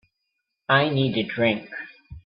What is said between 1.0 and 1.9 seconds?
a drink.